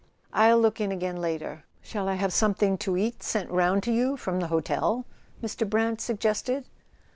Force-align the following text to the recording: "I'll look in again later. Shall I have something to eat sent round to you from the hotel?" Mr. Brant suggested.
"I'll 0.33 0.57
look 0.59 0.81
in 0.81 0.91
again 0.91 1.17
later. 1.21 1.63
Shall 1.83 2.09
I 2.09 2.15
have 2.15 2.33
something 2.33 2.75
to 2.79 2.97
eat 2.97 3.21
sent 3.21 3.51
round 3.51 3.83
to 3.83 3.91
you 3.91 4.17
from 4.17 4.39
the 4.39 4.47
hotel?" 4.47 5.05
Mr. 5.43 5.69
Brant 5.69 6.01
suggested. 6.01 6.65